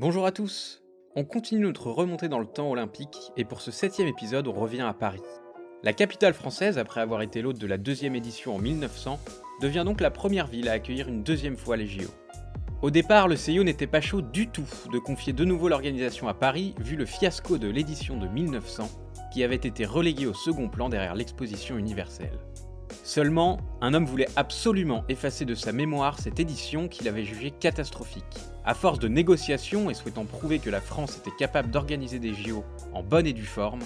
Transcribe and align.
Bonjour 0.00 0.26
à 0.26 0.30
tous 0.30 0.80
On 1.16 1.24
continue 1.24 1.62
notre 1.62 1.90
remontée 1.90 2.28
dans 2.28 2.38
le 2.38 2.46
temps 2.46 2.70
olympique 2.70 3.32
et 3.36 3.44
pour 3.44 3.60
ce 3.60 3.72
septième 3.72 4.06
épisode 4.06 4.46
on 4.46 4.52
revient 4.52 4.82
à 4.82 4.94
Paris. 4.94 5.24
La 5.82 5.92
capitale 5.92 6.34
française, 6.34 6.78
après 6.78 7.00
avoir 7.00 7.20
été 7.20 7.42
l'hôte 7.42 7.58
de 7.58 7.66
la 7.66 7.78
deuxième 7.78 8.14
édition 8.14 8.54
en 8.54 8.60
1900, 8.60 9.18
devient 9.60 9.82
donc 9.84 10.00
la 10.00 10.12
première 10.12 10.46
ville 10.46 10.68
à 10.68 10.74
accueillir 10.74 11.08
une 11.08 11.24
deuxième 11.24 11.56
fois 11.56 11.76
les 11.76 11.88
JO. 11.88 12.08
Au 12.80 12.92
départ, 12.92 13.26
le 13.26 13.34
CIO 13.34 13.64
n'était 13.64 13.88
pas 13.88 14.00
chaud 14.00 14.22
du 14.22 14.46
tout 14.46 14.68
de 14.92 15.00
confier 15.00 15.32
de 15.32 15.44
nouveau 15.44 15.68
l'organisation 15.68 16.28
à 16.28 16.34
Paris 16.34 16.76
vu 16.78 16.94
le 16.94 17.04
fiasco 17.04 17.58
de 17.58 17.66
l'édition 17.66 18.16
de 18.16 18.28
1900 18.28 18.88
qui 19.32 19.42
avait 19.42 19.56
été 19.56 19.84
relégué 19.84 20.26
au 20.26 20.34
second 20.34 20.68
plan 20.68 20.88
derrière 20.88 21.16
l'exposition 21.16 21.76
universelle. 21.76 22.38
Seulement, 23.02 23.58
un 23.80 23.94
homme 23.94 24.06
voulait 24.06 24.28
absolument 24.36 25.02
effacer 25.08 25.44
de 25.44 25.56
sa 25.56 25.72
mémoire 25.72 26.20
cette 26.20 26.38
édition 26.38 26.86
qu'il 26.86 27.08
avait 27.08 27.24
jugée 27.24 27.50
catastrophique. 27.50 28.38
À 28.68 28.74
force 28.74 28.98
de 28.98 29.08
négociations 29.08 29.88
et 29.88 29.94
souhaitant 29.94 30.26
prouver 30.26 30.58
que 30.58 30.68
la 30.68 30.82
France 30.82 31.16
était 31.16 31.34
capable 31.34 31.70
d'organiser 31.70 32.18
des 32.18 32.34
JO 32.34 32.66
en 32.92 33.02
bonne 33.02 33.26
et 33.26 33.32
due 33.32 33.46
forme, 33.46 33.80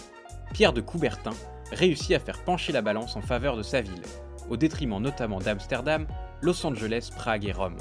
Pierre 0.55 0.73
de 0.73 0.81
Coubertin 0.81 1.31
réussit 1.71 2.17
à 2.17 2.19
faire 2.19 2.43
pencher 2.43 2.73
la 2.73 2.83
balance 2.83 3.15
en 3.15 3.21
faveur 3.21 3.57
de 3.57 3.63
sa 3.63 3.81
ville, 3.81 4.03
au 4.51 4.57
détriment 4.57 5.01
notamment 5.01 5.39
d'Amsterdam, 5.39 6.09
Los 6.41 6.67
Angeles, 6.67 7.11
Prague 7.15 7.45
et 7.45 7.53
Rome. 7.53 7.77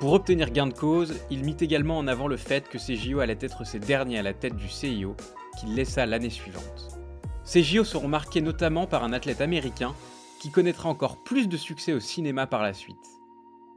Pour 0.00 0.14
obtenir 0.14 0.50
gain 0.50 0.66
de 0.66 0.74
cause, 0.74 1.14
il 1.30 1.44
mit 1.44 1.56
également 1.60 1.96
en 1.96 2.08
avant 2.08 2.26
le 2.26 2.36
fait 2.36 2.68
que 2.68 2.76
ces 2.76 2.96
JO 2.96 3.20
allaient 3.20 3.38
être 3.40 3.64
ses 3.64 3.78
derniers 3.78 4.18
à 4.18 4.22
la 4.22 4.34
tête 4.34 4.56
du 4.56 4.68
CIO, 4.68 5.14
qu'il 5.60 5.76
laissa 5.76 6.06
l'année 6.06 6.28
suivante. 6.28 6.98
Ces 7.44 7.62
JO 7.62 7.84
seront 7.84 8.08
marqués 8.08 8.40
notamment 8.40 8.88
par 8.88 9.04
un 9.04 9.12
athlète 9.12 9.42
américain 9.42 9.94
qui 10.40 10.50
connaîtra 10.50 10.88
encore 10.88 11.22
plus 11.22 11.48
de 11.48 11.56
succès 11.56 11.92
au 11.92 12.00
cinéma 12.00 12.48
par 12.48 12.64
la 12.64 12.74
suite. 12.74 12.96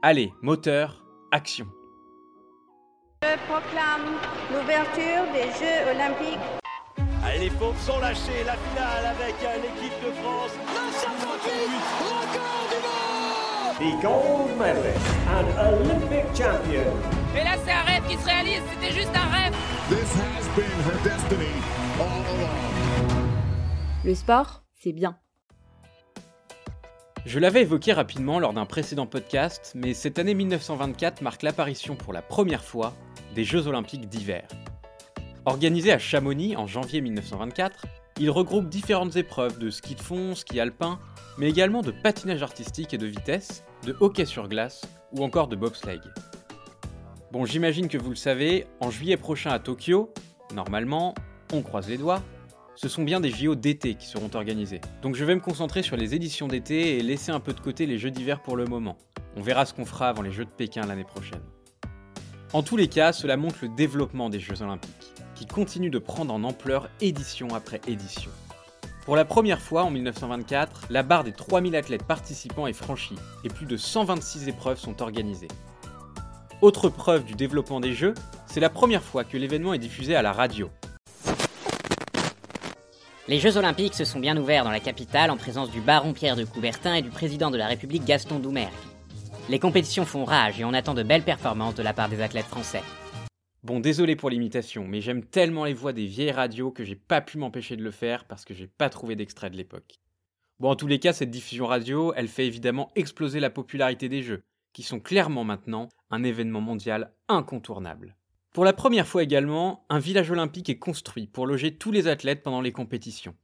Allez, 0.02 0.32
moteur, 0.42 1.04
action 1.30 1.68
Je 3.26 3.36
proclame 3.50 4.06
l'ouverture 4.52 5.24
des 5.32 5.50
Jeux 5.58 5.90
olympiques. 5.90 6.38
Allez, 7.24 7.38
les 7.46 7.50
pauvres 7.50 7.80
sont 7.80 7.98
lâchés, 7.98 8.44
la 8.46 8.54
finale 8.54 9.04
avec 9.04 9.34
euh, 9.42 9.56
l'équipe 9.62 9.98
de 10.04 10.12
France. 10.22 10.52
record 11.26 12.68
du 12.70 12.78
monde 12.86 13.16
the 13.78 14.00
gold 14.00 14.56
medalist 14.58 15.06
and 15.28 15.46
Olympic 15.58 16.24
champion. 16.36 16.86
Et 17.36 17.42
là, 17.42 17.56
c'est 17.64 17.72
un 17.72 17.82
rêve 17.82 18.04
qui 18.08 18.16
se 18.16 18.24
réalise, 18.24 18.62
c'était 18.72 18.94
juste 18.94 19.10
un 19.14 19.28
rêve. 19.28 19.54
This 19.88 20.14
has 20.14 20.46
been 20.54 20.64
her 20.86 21.02
destiny 21.02 21.50
all 21.98 22.22
along. 22.36 23.26
Le 24.04 24.14
sport, 24.14 24.62
c'est 24.80 24.92
bien. 24.92 25.18
Je 27.24 27.40
l'avais 27.40 27.62
évoqué 27.62 27.92
rapidement 27.92 28.38
lors 28.38 28.52
d'un 28.52 28.66
précédent 28.66 29.06
podcast, 29.06 29.72
mais 29.74 29.94
cette 29.94 30.20
année 30.20 30.34
1924 30.34 31.22
marque 31.22 31.42
l'apparition 31.42 31.96
pour 31.96 32.12
la 32.12 32.22
première 32.22 32.62
fois 32.62 32.94
des 33.34 33.44
Jeux 33.44 33.66
olympiques 33.66 34.08
d'hiver. 34.08 34.46
Organisés 35.44 35.92
à 35.92 35.98
Chamonix 35.98 36.56
en 36.56 36.66
janvier 36.66 37.00
1924, 37.00 37.86
ils 38.18 38.30
regroupent 38.30 38.68
différentes 38.68 39.16
épreuves 39.16 39.58
de 39.58 39.70
ski 39.70 39.94
de 39.94 40.00
fond, 40.00 40.34
ski 40.34 40.58
alpin, 40.58 40.98
mais 41.38 41.48
également 41.48 41.82
de 41.82 41.90
patinage 41.90 42.42
artistique 42.42 42.94
et 42.94 42.98
de 42.98 43.06
vitesse, 43.06 43.64
de 43.84 43.94
hockey 44.00 44.24
sur 44.24 44.48
glace 44.48 44.82
ou 45.12 45.22
encore 45.22 45.48
de 45.48 45.56
bobsleigh. 45.56 46.00
Bon, 47.32 47.44
j'imagine 47.44 47.88
que 47.88 47.98
vous 47.98 48.10
le 48.10 48.16
savez, 48.16 48.66
en 48.80 48.90
juillet 48.90 49.16
prochain 49.16 49.50
à 49.50 49.58
Tokyo, 49.58 50.12
normalement, 50.54 51.14
on 51.52 51.62
croise 51.62 51.88
les 51.88 51.98
doigts, 51.98 52.22
ce 52.76 52.88
sont 52.88 53.04
bien 53.04 53.20
des 53.20 53.30
JO 53.30 53.54
d'été 53.54 53.94
qui 53.94 54.06
seront 54.06 54.30
organisés. 54.34 54.80
Donc 55.02 55.14
je 55.14 55.24
vais 55.24 55.34
me 55.34 55.40
concentrer 55.40 55.82
sur 55.82 55.96
les 55.96 56.14
éditions 56.14 56.46
d'été 56.46 56.98
et 56.98 57.02
laisser 57.02 57.32
un 57.32 57.40
peu 57.40 57.52
de 57.52 57.60
côté 57.60 57.86
les 57.86 57.98
Jeux 57.98 58.10
d'hiver 58.10 58.42
pour 58.42 58.56
le 58.56 58.66
moment. 58.66 58.96
On 59.34 59.42
verra 59.42 59.64
ce 59.64 59.74
qu'on 59.74 59.84
fera 59.84 60.08
avant 60.08 60.22
les 60.22 60.30
Jeux 60.30 60.44
de 60.44 60.50
Pékin 60.50 60.86
l'année 60.86 61.04
prochaine. 61.04 61.42
En 62.56 62.62
tous 62.62 62.78
les 62.78 62.88
cas, 62.88 63.12
cela 63.12 63.36
montre 63.36 63.58
le 63.60 63.68
développement 63.68 64.30
des 64.30 64.40
Jeux 64.40 64.62
olympiques, 64.62 65.12
qui 65.34 65.44
continuent 65.44 65.90
de 65.90 65.98
prendre 65.98 66.32
en 66.32 66.42
ampleur 66.42 66.88
édition 67.02 67.48
après 67.54 67.82
édition. 67.86 68.30
Pour 69.04 69.14
la 69.14 69.26
première 69.26 69.60
fois 69.60 69.84
en 69.84 69.90
1924, 69.90 70.86
la 70.88 71.02
barre 71.02 71.22
des 71.22 71.34
3000 71.34 71.76
athlètes 71.76 72.04
participants 72.04 72.66
est 72.66 72.72
franchie 72.72 73.18
et 73.44 73.50
plus 73.50 73.66
de 73.66 73.76
126 73.76 74.48
épreuves 74.48 74.78
sont 74.78 75.02
organisées. 75.02 75.48
Autre 76.62 76.88
preuve 76.88 77.26
du 77.26 77.34
développement 77.34 77.78
des 77.78 77.92
Jeux, 77.92 78.14
c'est 78.46 78.60
la 78.60 78.70
première 78.70 79.02
fois 79.02 79.24
que 79.24 79.36
l'événement 79.36 79.74
est 79.74 79.78
diffusé 79.78 80.16
à 80.16 80.22
la 80.22 80.32
radio, 80.32 80.70
Les 83.28 83.38
Jeux 83.38 83.58
Olympiques 83.58 83.94
se 83.94 84.06
sont 84.06 84.20
bien 84.20 84.38
ouverts 84.38 84.64
dans 84.64 84.70
la 84.70 84.80
capitale 84.80 85.30
en 85.30 85.36
présence 85.36 85.70
du 85.70 85.82
baron 85.82 86.14
Pierre 86.14 86.36
de 86.36 86.44
Coubertin 86.44 86.94
et 86.94 87.02
du 87.02 87.10
président 87.10 87.50
de 87.50 87.58
la 87.58 87.66
République 87.66 88.06
Gaston 88.06 88.38
Doumergue. 88.38 88.72
Les 89.48 89.60
compétitions 89.60 90.04
font 90.04 90.24
rage 90.24 90.58
et 90.58 90.64
on 90.64 90.74
attend 90.74 90.94
de 90.94 91.04
belles 91.04 91.22
performances 91.22 91.76
de 91.76 91.82
la 91.84 91.92
part 91.92 92.08
des 92.08 92.20
athlètes 92.20 92.46
français. 92.46 92.82
Bon, 93.62 93.78
désolé 93.78 94.16
pour 94.16 94.28
l'imitation, 94.28 94.88
mais 94.88 95.00
j'aime 95.00 95.24
tellement 95.24 95.64
les 95.64 95.72
voix 95.72 95.92
des 95.92 96.06
vieilles 96.06 96.32
radios 96.32 96.72
que 96.72 96.82
j'ai 96.82 96.96
pas 96.96 97.20
pu 97.20 97.38
m'empêcher 97.38 97.76
de 97.76 97.84
le 97.84 97.92
faire 97.92 98.24
parce 98.24 98.44
que 98.44 98.54
j'ai 98.54 98.66
pas 98.66 98.90
trouvé 98.90 99.14
d'extrait 99.14 99.50
de 99.50 99.56
l'époque. 99.56 100.00
Bon, 100.58 100.70
en 100.70 100.74
tous 100.74 100.88
les 100.88 100.98
cas, 100.98 101.12
cette 101.12 101.30
diffusion 101.30 101.66
radio, 101.66 102.12
elle 102.16 102.26
fait 102.26 102.46
évidemment 102.46 102.90
exploser 102.96 103.38
la 103.38 103.50
popularité 103.50 104.08
des 104.08 104.22
Jeux, 104.22 104.42
qui 104.72 104.82
sont 104.82 104.98
clairement 104.98 105.44
maintenant 105.44 105.90
un 106.10 106.24
événement 106.24 106.60
mondial 106.60 107.12
incontournable. 107.28 108.16
Pour 108.52 108.64
la 108.64 108.72
première 108.72 109.06
fois 109.06 109.22
également, 109.22 109.86
un 109.90 110.00
village 110.00 110.30
olympique 110.32 110.70
est 110.70 110.78
construit 110.78 111.28
pour 111.28 111.46
loger 111.46 111.76
tous 111.76 111.92
les 111.92 112.08
athlètes 112.08 112.42
pendant 112.42 112.62
les 112.62 112.72
compétitions. 112.72 113.36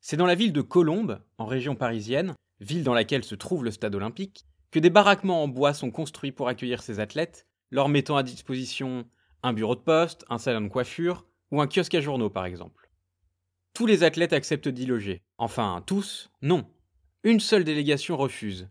C'est 0.00 0.16
dans 0.16 0.26
la 0.26 0.36
ville 0.36 0.52
de 0.52 0.60
Colombes, 0.60 1.20
en 1.38 1.46
région 1.46 1.74
parisienne, 1.74 2.34
ville 2.60 2.84
dans 2.84 2.94
laquelle 2.94 3.24
se 3.24 3.34
trouve 3.34 3.64
le 3.64 3.72
stade 3.72 3.96
olympique, 3.96 4.46
que 4.74 4.80
des 4.80 4.90
baraquements 4.90 5.44
en 5.44 5.46
bois 5.46 5.72
sont 5.72 5.92
construits 5.92 6.32
pour 6.32 6.48
accueillir 6.48 6.82
ces 6.82 6.98
athlètes, 6.98 7.46
leur 7.70 7.88
mettant 7.88 8.16
à 8.16 8.24
disposition 8.24 9.04
un 9.44 9.52
bureau 9.52 9.76
de 9.76 9.80
poste, 9.80 10.24
un 10.28 10.38
salon 10.38 10.62
de 10.62 10.68
coiffure 10.68 11.24
ou 11.52 11.60
un 11.60 11.68
kiosque 11.68 11.94
à 11.94 12.00
journaux 12.00 12.28
par 12.28 12.44
exemple. 12.44 12.90
Tous 13.72 13.86
les 13.86 14.02
athlètes 14.02 14.32
acceptent 14.32 14.66
d'y 14.66 14.84
loger. 14.84 15.22
Enfin, 15.38 15.84
tous, 15.86 16.28
non. 16.42 16.66
Une 17.22 17.38
seule 17.38 17.62
délégation 17.62 18.16
refuse. 18.16 18.68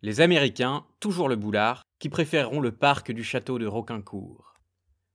Les 0.00 0.22
Américains, 0.22 0.86
toujours 1.00 1.28
le 1.28 1.36
boulard, 1.36 1.82
qui 1.98 2.08
préféreront 2.08 2.60
le 2.60 2.72
parc 2.72 3.12
du 3.12 3.24
château 3.24 3.58
de 3.58 3.66
Roquincourt. 3.66 4.54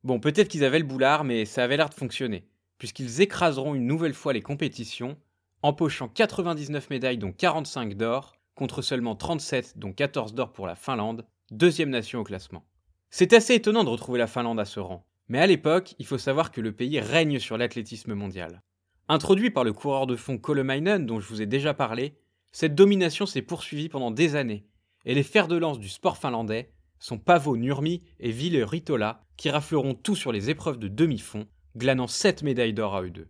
Bon, 0.04 0.20
peut-être 0.20 0.50
qu'ils 0.50 0.64
avaient 0.64 0.78
le 0.78 0.86
boulard, 0.86 1.24
mais 1.24 1.46
ça 1.46 1.64
avait 1.64 1.78
l'air 1.78 1.90
de 1.90 1.96
fonctionner, 1.96 2.48
puisqu'ils 2.78 3.22
écraseront 3.22 3.74
une 3.74 3.88
nouvelle 3.88 4.14
fois 4.14 4.34
les 4.34 4.44
compétitions, 4.44 5.18
empochant 5.64 6.08
99 6.08 6.90
médailles 6.90 7.18
dont 7.18 7.32
45 7.32 7.96
d'or, 7.96 8.36
contre 8.56 8.82
seulement 8.82 9.16
37 9.16 9.78
dont 9.78 9.94
14 9.94 10.34
d'or 10.34 10.52
pour 10.52 10.68
la 10.68 10.76
Finlande, 10.76 11.26
deuxième 11.52 11.90
nation 11.90 12.20
au 12.20 12.24
classement. 12.24 12.66
C'est 13.10 13.34
assez 13.34 13.56
étonnant 13.56 13.84
de 13.84 13.90
retrouver 13.90 14.20
la 14.20 14.28
Finlande 14.28 14.60
à 14.60 14.66
ce 14.66 14.80
rang, 14.80 15.06
mais 15.30 15.40
à 15.40 15.48
l'époque, 15.48 15.96
il 16.00 16.06
faut 16.06 16.18
savoir 16.18 16.52
que 16.52 16.62
le 16.62 16.72
pays 16.72 17.00
règne 17.00 17.40
sur 17.40 17.58
l'athlétisme 17.58 18.14
mondial. 18.14 18.62
Introduit 19.10 19.52
par 19.52 19.64
le 19.64 19.74
coureur 19.74 20.08
de 20.08 20.16
fond 20.16 20.38
Kolemainen 20.38 21.06
dont 21.06 21.20
je 21.20 21.28
vous 21.28 21.42
ai 21.42 21.46
déjà 21.46 21.74
parlé, 21.74 22.18
cette 22.52 22.76
domination 22.76 23.26
s'est 23.26 23.42
poursuivie 23.42 23.90
pendant 23.90 24.12
des 24.12 24.36
années, 24.36 24.66
et 25.06 25.14
les 25.14 25.24
fers 25.24 25.48
de 25.48 25.56
lance 25.56 25.80
du 25.80 25.90
sport 25.90 26.18
finlandais 26.18 26.72
sont 27.00 27.18
Pavo 27.18 27.56
Nurmi 27.56 28.04
et 28.20 28.32
Ville 28.32 28.64
Ritola 28.64 29.24
qui 29.38 29.50
rafleront 29.50 29.94
tout 29.94 30.16
sur 30.16 30.32
les 30.32 30.50
épreuves 30.50 30.80
de 30.80 30.88
demi-fond, 30.88 31.48
glanant 31.76 32.08
7 32.08 32.44
médailles 32.44 32.74
d'or 32.74 32.96
à 32.96 33.04
eux 33.04 33.12
deux. 33.12 33.28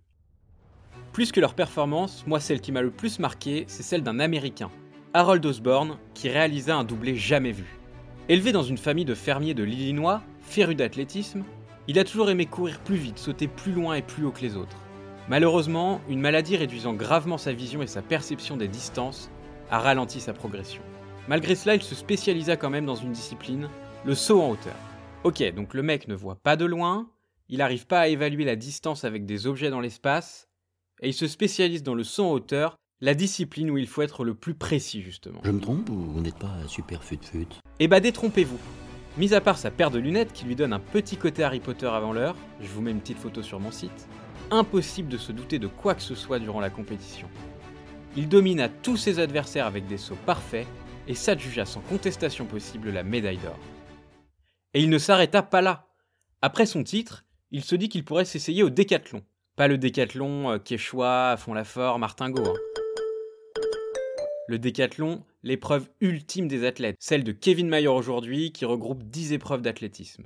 Plus 1.17 1.31
que 1.31 1.39
leur 1.39 1.55
performance, 1.55 2.23
moi 2.27 2.39
celle 2.39 2.61
qui 2.61 2.71
m'a 2.71 2.83
le 2.83 2.91
plus 2.91 3.17
marqué, 3.17 3.65
c'est 3.67 3.81
celle 3.81 4.03
d'un 4.03 4.19
Américain, 4.19 4.69
Harold 5.15 5.43
Osborne, 5.47 5.97
qui 6.13 6.29
réalisa 6.29 6.75
un 6.75 6.83
doublé 6.83 7.15
jamais 7.15 7.53
vu. 7.53 7.79
Élevé 8.29 8.51
dans 8.51 8.61
une 8.61 8.77
famille 8.77 9.03
de 9.03 9.15
fermiers 9.15 9.55
de 9.55 9.63
l'Illinois, 9.63 10.21
féru 10.41 10.75
d'athlétisme, 10.75 11.43
il 11.87 11.97
a 11.97 12.03
toujours 12.03 12.29
aimé 12.29 12.45
courir 12.45 12.79
plus 12.81 12.97
vite, 12.97 13.17
sauter 13.17 13.47
plus 13.47 13.71
loin 13.71 13.95
et 13.95 14.03
plus 14.03 14.25
haut 14.25 14.31
que 14.31 14.43
les 14.43 14.55
autres. 14.55 14.77
Malheureusement, 15.27 16.01
une 16.07 16.21
maladie 16.21 16.55
réduisant 16.55 16.93
gravement 16.93 17.39
sa 17.39 17.51
vision 17.51 17.81
et 17.81 17.87
sa 17.87 18.03
perception 18.03 18.55
des 18.55 18.67
distances 18.67 19.31
a 19.71 19.79
ralenti 19.79 20.19
sa 20.19 20.33
progression. 20.33 20.83
Malgré 21.27 21.55
cela, 21.55 21.73
il 21.73 21.81
se 21.81 21.95
spécialisa 21.95 22.57
quand 22.57 22.69
même 22.69 22.85
dans 22.85 22.93
une 22.93 23.11
discipline, 23.11 23.69
le 24.05 24.13
saut 24.13 24.43
en 24.43 24.51
hauteur. 24.51 24.75
Ok, 25.23 25.41
donc 25.55 25.73
le 25.73 25.81
mec 25.81 26.07
ne 26.07 26.13
voit 26.13 26.35
pas 26.35 26.55
de 26.55 26.65
loin, 26.65 27.09
il 27.49 27.57
n'arrive 27.57 27.87
pas 27.87 28.01
à 28.01 28.07
évaluer 28.07 28.45
la 28.45 28.55
distance 28.55 29.03
avec 29.03 29.25
des 29.25 29.47
objets 29.47 29.71
dans 29.71 29.81
l'espace, 29.81 30.47
et 31.01 31.09
il 31.09 31.13
se 31.13 31.27
spécialise 31.27 31.83
dans 31.83 31.93
le 31.93 32.03
saut 32.03 32.25
en 32.25 32.31
hauteur, 32.31 32.75
la 33.01 33.13
discipline 33.13 33.69
où 33.69 33.77
il 33.77 33.87
faut 33.87 34.01
être 34.01 34.23
le 34.23 34.33
plus 34.33 34.55
précis 34.55 35.01
justement. 35.01 35.39
Je 35.43 35.51
me 35.51 35.59
trompe 35.59 35.89
ou 35.89 35.95
vous 35.95 36.21
n'êtes 36.21 36.39
pas 36.39 36.55
super 36.67 37.03
fut-fut? 37.03 37.47
Eh 37.79 37.87
bah 37.87 37.99
détrompez-vous. 37.99 38.59
Mis 39.17 39.33
à 39.33 39.41
part 39.41 39.57
sa 39.57 39.71
paire 39.71 39.91
de 39.91 39.99
lunettes 39.99 40.33
qui 40.33 40.45
lui 40.45 40.55
donne 40.55 40.73
un 40.73 40.79
petit 40.79 41.17
côté 41.17 41.43
Harry 41.43 41.59
Potter 41.59 41.87
avant 41.87 42.13
l'heure, 42.13 42.35
je 42.61 42.67
vous 42.67 42.81
mets 42.81 42.91
une 42.91 42.99
petite 42.99 43.17
photo 43.17 43.41
sur 43.41 43.59
mon 43.59 43.71
site, 43.71 44.07
impossible 44.51 45.09
de 45.09 45.17
se 45.17 45.31
douter 45.31 45.59
de 45.59 45.67
quoi 45.67 45.95
que 45.95 46.01
ce 46.01 46.15
soit 46.15 46.39
durant 46.39 46.59
la 46.59 46.69
compétition. 46.69 47.27
Il 48.15 48.29
domina 48.29 48.69
tous 48.69 48.97
ses 48.97 49.19
adversaires 49.19 49.65
avec 49.65 49.87
des 49.87 49.97
sauts 49.97 50.17
parfaits 50.25 50.67
et 51.07 51.15
s'adjugea 51.15 51.65
sans 51.65 51.81
contestation 51.81 52.45
possible 52.45 52.89
la 52.91 53.03
médaille 53.03 53.37
d'or. 53.37 53.57
Et 54.73 54.81
il 54.81 54.89
ne 54.89 54.97
s'arrêta 54.97 55.43
pas 55.43 55.61
là. 55.61 55.87
Après 56.41 56.65
son 56.65 56.83
titre, 56.83 57.25
il 57.51 57.63
se 57.63 57.75
dit 57.75 57.89
qu'il 57.89 58.05
pourrait 58.05 58.25
s'essayer 58.25 58.63
au 58.63 58.69
décathlon. 58.69 59.23
Pas 59.57 59.67
le 59.67 59.79
décathlon 59.79 60.51
euh, 60.51 60.59
Quechua, 60.59 61.35
Font-Lafort, 61.35 61.97
Martingot. 61.97 62.45
hein. 62.45 62.53
Le 64.47 64.59
décathlon, 64.59 65.23
l'épreuve 65.41 65.89
ultime 65.99 66.47
des 66.47 66.63
athlètes, 66.63 66.95
celle 66.99 67.23
de 67.23 67.31
Kevin 67.31 67.67
Mayer 67.67 67.87
aujourd'hui 67.87 68.51
qui 68.51 68.65
regroupe 68.65 69.01
10 69.01 69.33
épreuves 69.33 69.63
d'athlétisme. 69.63 70.25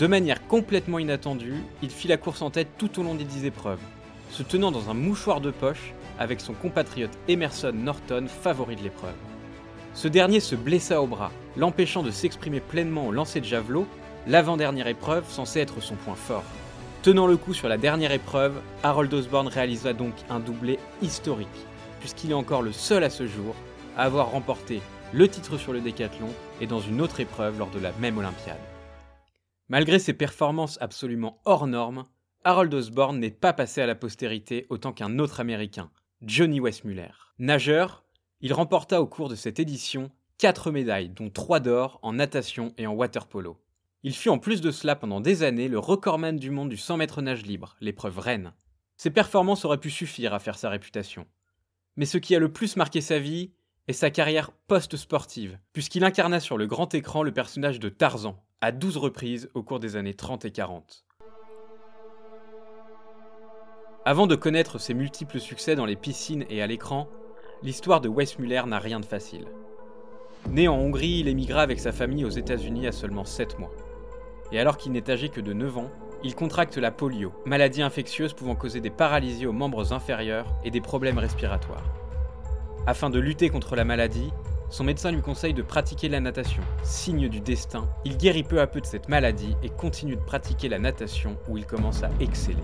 De 0.00 0.08
manière 0.08 0.44
complètement 0.48 0.98
inattendue, 0.98 1.62
il 1.84 1.90
fit 1.90 2.08
la 2.08 2.16
course 2.16 2.42
en 2.42 2.50
tête 2.50 2.70
tout 2.78 2.98
au 2.98 3.04
long 3.04 3.14
des 3.14 3.22
10 3.22 3.44
épreuves, 3.44 3.78
se 4.30 4.42
tenant 4.42 4.72
dans 4.72 4.90
un 4.90 4.94
mouchoir 4.94 5.40
de 5.40 5.52
poche 5.52 5.94
avec 6.18 6.40
son 6.40 6.54
compatriote 6.54 7.16
Emerson 7.28 7.72
Norton, 7.72 8.26
favori 8.26 8.74
de 8.74 8.82
l'épreuve. 8.82 9.14
Ce 9.94 10.08
dernier 10.08 10.40
se 10.40 10.56
blessa 10.56 11.00
au 11.00 11.06
bras, 11.06 11.30
l'empêchant 11.56 12.02
de 12.02 12.10
s'exprimer 12.10 12.58
pleinement 12.58 13.06
au 13.06 13.12
lancer 13.12 13.38
de 13.38 13.46
javelot, 13.46 13.86
l'avant-dernière 14.26 14.88
épreuve 14.88 15.30
censée 15.30 15.60
être 15.60 15.80
son 15.80 15.94
point 15.94 16.16
fort. 16.16 16.42
Tenant 17.02 17.26
le 17.26 17.38
coup 17.38 17.54
sur 17.54 17.66
la 17.66 17.78
dernière 17.78 18.12
épreuve, 18.12 18.60
Harold 18.82 19.14
Osborne 19.14 19.48
réalisa 19.48 19.94
donc 19.94 20.12
un 20.28 20.38
doublé 20.38 20.78
historique, 21.00 21.48
puisqu'il 21.98 22.30
est 22.30 22.34
encore 22.34 22.60
le 22.60 22.72
seul 22.72 23.04
à 23.04 23.08
ce 23.08 23.26
jour 23.26 23.54
à 23.96 24.02
avoir 24.02 24.30
remporté 24.30 24.82
le 25.14 25.26
titre 25.26 25.56
sur 25.56 25.72
le 25.72 25.80
décathlon 25.80 26.28
et 26.60 26.66
dans 26.66 26.80
une 26.80 27.00
autre 27.00 27.20
épreuve 27.20 27.58
lors 27.58 27.70
de 27.70 27.78
la 27.78 27.92
même 27.92 28.18
Olympiade. 28.18 28.60
Malgré 29.70 29.98
ses 29.98 30.12
performances 30.12 30.76
absolument 30.82 31.40
hors 31.46 31.66
normes, 31.66 32.04
Harold 32.44 32.74
Osborne 32.74 33.18
n'est 33.18 33.30
pas 33.30 33.54
passé 33.54 33.80
à 33.80 33.86
la 33.86 33.94
postérité 33.94 34.66
autant 34.68 34.92
qu'un 34.92 35.18
autre 35.18 35.40
Américain, 35.40 35.90
Johnny 36.20 36.60
Westmuller. 36.60 37.12
Nageur, 37.38 38.04
il 38.42 38.52
remporta 38.52 39.00
au 39.00 39.06
cours 39.06 39.30
de 39.30 39.36
cette 39.36 39.58
édition 39.58 40.10
4 40.36 40.70
médailles, 40.70 41.08
dont 41.08 41.30
3 41.30 41.60
d'or 41.60 41.98
en 42.02 42.12
natation 42.12 42.74
et 42.76 42.86
en 42.86 42.92
waterpolo. 42.92 43.56
Il 44.02 44.14
fut 44.14 44.30
en 44.30 44.38
plus 44.38 44.62
de 44.62 44.70
cela 44.70 44.96
pendant 44.96 45.20
des 45.20 45.42
années 45.42 45.68
le 45.68 45.78
recordman 45.78 46.38
du 46.38 46.50
monde 46.50 46.70
du 46.70 46.78
100 46.78 46.96
mètres 46.96 47.20
nage 47.20 47.42
libre, 47.42 47.76
l'épreuve 47.82 48.18
reine. 48.18 48.54
Ses 48.96 49.10
performances 49.10 49.66
auraient 49.66 49.76
pu 49.76 49.90
suffire 49.90 50.32
à 50.32 50.38
faire 50.38 50.56
sa 50.56 50.70
réputation. 50.70 51.26
Mais 51.96 52.06
ce 52.06 52.16
qui 52.16 52.34
a 52.34 52.38
le 52.38 52.50
plus 52.50 52.76
marqué 52.76 53.02
sa 53.02 53.18
vie 53.18 53.50
est 53.88 53.92
sa 53.92 54.10
carrière 54.10 54.52
post-sportive, 54.52 55.58
puisqu'il 55.74 56.02
incarna 56.04 56.40
sur 56.40 56.56
le 56.56 56.66
grand 56.66 56.94
écran 56.94 57.22
le 57.22 57.32
personnage 57.32 57.78
de 57.78 57.90
Tarzan, 57.90 58.42
à 58.62 58.72
12 58.72 58.96
reprises 58.96 59.50
au 59.52 59.62
cours 59.62 59.80
des 59.80 59.96
années 59.96 60.14
30 60.14 60.46
et 60.46 60.50
40. 60.50 61.04
Avant 64.06 64.26
de 64.26 64.34
connaître 64.34 64.78
ses 64.78 64.94
multiples 64.94 65.40
succès 65.40 65.74
dans 65.74 65.84
les 65.84 65.96
piscines 65.96 66.46
et 66.48 66.62
à 66.62 66.66
l'écran, 66.66 67.06
l'histoire 67.62 68.00
de 68.00 68.08
Wes 68.08 68.38
Muller 68.38 68.62
n'a 68.66 68.78
rien 68.78 68.98
de 68.98 69.04
facile. 69.04 69.44
Né 70.48 70.68
en 70.68 70.76
Hongrie, 70.76 71.18
il 71.18 71.28
émigra 71.28 71.60
avec 71.60 71.78
sa 71.78 71.92
famille 71.92 72.24
aux 72.24 72.30
États-Unis 72.30 72.86
à 72.86 72.92
seulement 72.92 73.26
7 73.26 73.58
mois. 73.58 73.74
Et 74.52 74.58
alors 74.58 74.76
qu'il 74.76 74.92
n'est 74.92 75.10
âgé 75.10 75.28
que 75.28 75.40
de 75.40 75.52
9 75.52 75.78
ans, 75.78 75.90
il 76.22 76.34
contracte 76.34 76.76
la 76.76 76.90
polio, 76.90 77.32
maladie 77.46 77.82
infectieuse 77.82 78.34
pouvant 78.34 78.54
causer 78.54 78.80
des 78.80 78.90
paralysies 78.90 79.46
aux 79.46 79.52
membres 79.52 79.92
inférieurs 79.92 80.46
et 80.64 80.70
des 80.70 80.80
problèmes 80.80 81.18
respiratoires. 81.18 81.84
Afin 82.86 83.10
de 83.10 83.18
lutter 83.18 83.48
contre 83.48 83.76
la 83.76 83.84
maladie, 83.84 84.30
son 84.70 84.84
médecin 84.84 85.10
lui 85.10 85.22
conseille 85.22 85.54
de 85.54 85.62
pratiquer 85.62 86.08
la 86.08 86.20
natation. 86.20 86.62
Signe 86.82 87.28
du 87.28 87.40
destin, 87.40 87.88
il 88.04 88.16
guérit 88.16 88.42
peu 88.42 88.60
à 88.60 88.66
peu 88.66 88.80
de 88.80 88.86
cette 88.86 89.08
maladie 89.08 89.56
et 89.62 89.68
continue 89.68 90.16
de 90.16 90.20
pratiquer 90.20 90.68
la 90.68 90.78
natation 90.78 91.36
où 91.48 91.58
il 91.58 91.66
commence 91.66 92.02
à 92.02 92.10
exceller. 92.20 92.62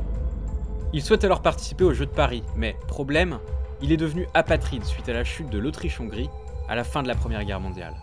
Il 0.93 1.03
souhaite 1.03 1.25
alors 1.25 1.43
participer 1.43 1.85
aux 1.85 1.93
Jeux 1.93 2.07
de 2.07 2.11
Paris, 2.11 2.43
mais 2.55 2.77
problème, 2.87 3.39
il 3.83 3.93
est 3.93 3.97
devenu 3.97 4.29
apatride 4.35 4.85
suite 4.85 5.09
à 5.09 5.13
la 5.13 5.25
chute 5.25 5.51
de 5.51 5.59
l'Autriche-Hongrie 5.59 6.31
à 6.69 6.77
la 6.77 6.85
fin 6.85 7.03
de 7.03 7.09
la 7.09 7.15
Première 7.15 7.45
Guerre 7.45 7.61
mondiale. 7.61 7.95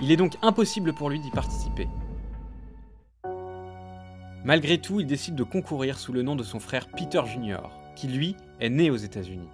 Il 0.00 0.12
est 0.12 0.16
donc 0.16 0.34
impossible 0.42 0.94
pour 0.94 1.10
lui 1.10 1.18
d'y 1.18 1.30
participer. 1.30 1.88
Malgré 4.48 4.78
tout, 4.78 4.98
il 4.98 5.06
décide 5.06 5.34
de 5.34 5.42
concourir 5.42 5.98
sous 5.98 6.14
le 6.14 6.22
nom 6.22 6.34
de 6.34 6.42
son 6.42 6.58
frère 6.58 6.88
Peter 6.88 7.20
Jr., 7.26 7.58
qui 7.94 8.08
lui 8.08 8.34
est 8.60 8.70
né 8.70 8.90
aux 8.90 8.96
États-Unis. 8.96 9.50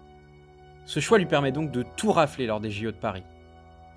Ce 0.84 1.00
choix 1.00 1.18
lui 1.18 1.26
permet 1.26 1.50
donc 1.50 1.72
de 1.72 1.84
tout 1.96 2.12
rafler 2.12 2.46
lors 2.46 2.60
des 2.60 2.70
JO 2.70 2.92
de 2.92 2.96
Paris. 2.96 3.24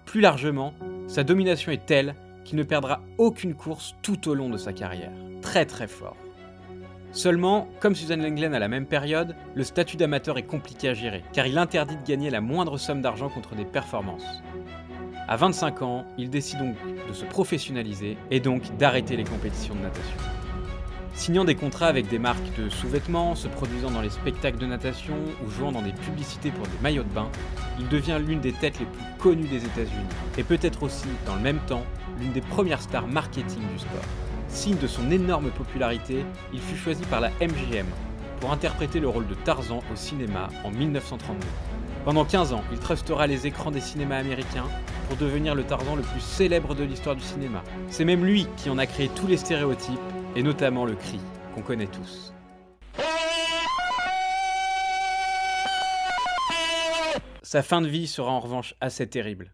Plus 0.05 0.21
largement, 0.21 0.73
sa 1.05 1.23
domination 1.23 1.71
est 1.71 1.85
telle 1.85 2.15
qu'il 2.43 2.57
ne 2.57 2.63
perdra 2.63 3.01
aucune 3.19 3.53
course 3.53 3.93
tout 4.01 4.27
au 4.27 4.33
long 4.33 4.49
de 4.49 4.57
sa 4.57 4.73
carrière. 4.73 5.11
Très 5.43 5.67
très 5.67 5.87
fort. 5.87 6.17
Seulement, 7.11 7.67
comme 7.79 7.93
Suzanne 7.93 8.23
Lenglen 8.23 8.55
à 8.55 8.59
la 8.59 8.67
même 8.67 8.87
période, 8.87 9.35
le 9.53 9.63
statut 9.63 9.97
d'amateur 9.97 10.39
est 10.39 10.47
compliqué 10.47 10.89
à 10.89 10.95
gérer, 10.95 11.23
car 11.31 11.45
il 11.45 11.59
interdit 11.59 11.97
de 11.97 12.07
gagner 12.07 12.31
la 12.31 12.41
moindre 12.41 12.79
somme 12.79 13.03
d'argent 13.03 13.29
contre 13.29 13.53
des 13.53 13.65
performances. 13.65 14.41
À 15.27 15.35
25 15.35 15.83
ans, 15.83 16.05
il 16.17 16.31
décide 16.31 16.57
donc 16.57 16.75
de 17.07 17.13
se 17.13 17.25
professionnaliser 17.25 18.17
et 18.31 18.39
donc 18.39 18.75
d'arrêter 18.77 19.15
les 19.15 19.25
compétitions 19.25 19.75
de 19.75 19.81
natation. 19.81 20.36
Signant 21.17 21.45
des 21.45 21.55
contrats 21.55 21.87
avec 21.87 22.07
des 22.09 22.19
marques 22.19 22.55
de 22.59 22.69
sous-vêtements, 22.69 23.33
se 23.33 23.47
produisant 23.47 23.89
dans 23.89 24.01
les 24.01 24.11
spectacles 24.11 24.59
de 24.59 24.67
natation 24.67 25.15
ou 25.43 25.49
jouant 25.49 25.71
dans 25.71 25.81
des 25.81 25.91
publicités 25.91 26.51
pour 26.51 26.67
des 26.67 26.77
maillots 26.83 27.03
de 27.03 27.09
bain, 27.09 27.27
il 27.79 27.87
devient 27.89 28.19
l'une 28.23 28.39
des 28.39 28.53
têtes 28.53 28.79
les 28.79 28.85
plus 28.85 29.03
connues 29.17 29.47
des 29.47 29.65
États-Unis 29.65 30.05
et 30.37 30.43
peut-être 30.43 30.83
aussi, 30.83 31.07
dans 31.25 31.35
le 31.35 31.41
même 31.41 31.59
temps, 31.65 31.83
l'une 32.19 32.33
des 32.33 32.41
premières 32.41 32.83
stars 32.83 33.07
marketing 33.07 33.61
du 33.73 33.79
sport. 33.79 34.05
Signe 34.47 34.77
de 34.77 34.85
son 34.85 35.09
énorme 35.09 35.49
popularité, 35.49 36.23
il 36.53 36.61
fut 36.61 36.77
choisi 36.77 37.01
par 37.05 37.19
la 37.19 37.31
MGM 37.41 37.87
pour 38.39 38.51
interpréter 38.51 38.99
le 38.99 39.09
rôle 39.09 39.27
de 39.27 39.33
Tarzan 39.33 39.79
au 39.91 39.95
cinéma 39.95 40.49
en 40.63 40.69
1932. 40.69 41.39
Pendant 42.07 42.23
15 42.23 42.53
ans, 42.53 42.63
il 42.71 42.79
trustera 42.79 43.27
les 43.27 43.47
écrans 43.47 43.69
des 43.69 43.81
cinémas 43.81 44.15
américains 44.15 44.69
pour 45.09 45.17
devenir 45.17 45.55
le 45.55 45.65
Tarzan 45.65 45.97
le 45.97 46.03
plus 46.03 46.21
célèbre 46.21 46.73
de 46.73 46.85
l'histoire 46.85 47.17
du 47.17 47.21
cinéma. 47.21 47.61
C'est 47.89 48.05
même 48.05 48.23
lui 48.23 48.47
qui 48.55 48.69
en 48.69 48.77
a 48.77 48.85
créé 48.85 49.09
tous 49.09 49.27
les 49.27 49.35
stéréotypes, 49.35 49.99
et 50.33 50.41
notamment 50.41 50.85
le 50.85 50.95
cri, 50.95 51.19
qu'on 51.53 51.61
connaît 51.61 51.87
tous. 51.87 52.33
Sa 57.41 57.61
fin 57.61 57.81
de 57.81 57.89
vie 57.89 58.07
sera 58.07 58.31
en 58.31 58.39
revanche 58.39 58.73
assez 58.79 59.09
terrible. 59.09 59.53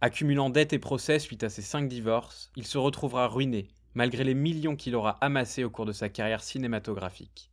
Accumulant 0.00 0.48
dettes 0.48 0.72
et 0.72 0.78
procès 0.78 1.18
suite 1.18 1.44
à 1.44 1.50
ses 1.50 1.60
5 1.60 1.86
divorces, 1.86 2.50
il 2.56 2.66
se 2.66 2.78
retrouvera 2.78 3.28
ruiné 3.28 3.68
malgré 3.92 4.24
les 4.24 4.32
millions 4.32 4.74
qu'il 4.74 4.96
aura 4.96 5.18
amassés 5.20 5.64
au 5.64 5.70
cours 5.70 5.84
de 5.84 5.92
sa 5.92 6.08
carrière 6.08 6.42
cinématographique. 6.42 7.50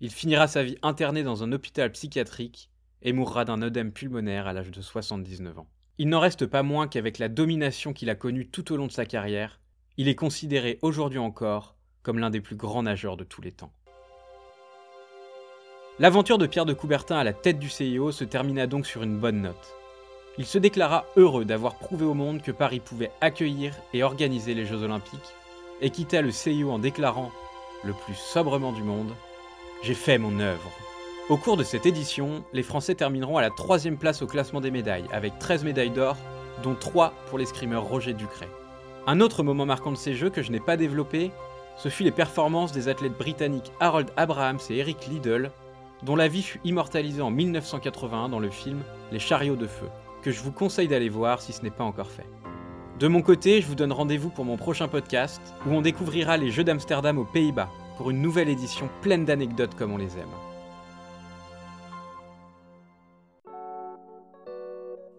Il 0.00 0.10
finira 0.10 0.48
sa 0.48 0.64
vie 0.64 0.78
interné 0.82 1.22
dans 1.22 1.44
un 1.44 1.52
hôpital 1.52 1.92
psychiatrique 1.92 2.70
et 3.02 3.12
mourra 3.12 3.44
d'un 3.44 3.62
œdème 3.62 3.92
pulmonaire 3.92 4.46
à 4.46 4.52
l'âge 4.52 4.70
de 4.70 4.80
79 4.80 5.58
ans. 5.58 5.68
Il 5.98 6.08
n'en 6.08 6.20
reste 6.20 6.46
pas 6.46 6.62
moins 6.62 6.88
qu'avec 6.88 7.18
la 7.18 7.28
domination 7.28 7.92
qu'il 7.92 8.10
a 8.10 8.14
connue 8.14 8.48
tout 8.48 8.72
au 8.72 8.76
long 8.76 8.86
de 8.86 8.92
sa 8.92 9.06
carrière, 9.06 9.60
il 9.96 10.08
est 10.08 10.14
considéré 10.14 10.78
aujourd'hui 10.82 11.18
encore 11.18 11.76
comme 12.02 12.18
l'un 12.18 12.30
des 12.30 12.40
plus 12.40 12.56
grands 12.56 12.82
nageurs 12.82 13.16
de 13.16 13.24
tous 13.24 13.42
les 13.42 13.52
temps. 13.52 13.72
L'aventure 15.98 16.36
de 16.36 16.46
Pierre 16.46 16.66
de 16.66 16.74
Coubertin 16.74 17.16
à 17.16 17.24
la 17.24 17.32
tête 17.32 17.58
du 17.58 17.70
CIO 17.70 18.12
se 18.12 18.24
termina 18.24 18.66
donc 18.66 18.86
sur 18.86 19.02
une 19.02 19.18
bonne 19.18 19.40
note. 19.40 19.74
Il 20.38 20.44
se 20.44 20.58
déclara 20.58 21.06
heureux 21.16 21.46
d'avoir 21.46 21.76
prouvé 21.76 22.04
au 22.04 22.12
monde 22.12 22.42
que 22.42 22.52
Paris 22.52 22.80
pouvait 22.80 23.10
accueillir 23.22 23.74
et 23.94 24.02
organiser 24.02 24.52
les 24.52 24.66
Jeux 24.66 24.82
Olympiques, 24.82 25.32
et 25.80 25.88
quitta 25.88 26.20
le 26.20 26.30
CIO 26.30 26.70
en 26.70 26.78
déclarant, 26.78 27.32
le 27.82 27.94
plus 27.94 28.14
sobrement 28.14 28.72
du 28.72 28.82
monde, 28.82 29.14
J'ai 29.82 29.94
fait 29.94 30.18
mon 30.18 30.38
œuvre. 30.40 30.70
Au 31.28 31.36
cours 31.36 31.56
de 31.56 31.64
cette 31.64 31.86
édition, 31.86 32.44
les 32.52 32.62
Français 32.62 32.94
termineront 32.94 33.36
à 33.36 33.42
la 33.42 33.50
troisième 33.50 33.96
place 33.96 34.22
au 34.22 34.28
classement 34.28 34.60
des 34.60 34.70
médailles, 34.70 35.06
avec 35.12 35.40
13 35.40 35.64
médailles 35.64 35.90
d'or, 35.90 36.16
dont 36.62 36.76
3 36.76 37.12
pour 37.28 37.36
l'escrimeur 37.36 37.82
Roger 37.82 38.12
Ducret. 38.12 38.48
Un 39.08 39.20
autre 39.20 39.42
moment 39.42 39.66
marquant 39.66 39.90
de 39.90 39.96
ces 39.96 40.14
Jeux 40.14 40.30
que 40.30 40.42
je 40.42 40.52
n'ai 40.52 40.60
pas 40.60 40.76
développé, 40.76 41.32
ce 41.76 41.88
fut 41.88 42.04
les 42.04 42.12
performances 42.12 42.70
des 42.70 42.86
athlètes 42.86 43.18
britanniques 43.18 43.72
Harold 43.80 44.08
Abrahams 44.16 44.60
et 44.70 44.76
Eric 44.76 45.08
Liddell, 45.08 45.50
dont 46.04 46.14
la 46.14 46.28
vie 46.28 46.44
fut 46.44 46.60
immortalisée 46.62 47.22
en 47.22 47.32
1981 47.32 48.28
dans 48.28 48.38
le 48.38 48.50
film 48.50 48.82
Les 49.10 49.18
chariots 49.18 49.56
de 49.56 49.66
feu 49.66 49.88
que 50.22 50.30
je 50.30 50.40
vous 50.40 50.52
conseille 50.52 50.88
d'aller 50.88 51.08
voir 51.08 51.42
si 51.42 51.52
ce 51.52 51.62
n'est 51.62 51.70
pas 51.70 51.84
encore 51.84 52.10
fait. 52.10 52.26
De 53.00 53.08
mon 53.08 53.22
côté, 53.22 53.60
je 53.60 53.66
vous 53.66 53.74
donne 53.74 53.92
rendez-vous 53.92 54.30
pour 54.30 54.44
mon 54.44 54.56
prochain 54.56 54.86
podcast 54.86 55.40
où 55.66 55.70
on 55.70 55.82
découvrira 55.82 56.36
les 56.36 56.52
Jeux 56.52 56.64
d'Amsterdam 56.64 57.18
aux 57.18 57.24
Pays-Bas 57.24 57.70
pour 57.96 58.10
une 58.10 58.22
nouvelle 58.22 58.48
édition 58.48 58.88
pleine 59.02 59.24
d'anecdotes 59.24 59.74
comme 59.74 59.92
on 59.92 59.98
les 59.98 60.18
aime. 60.18 60.55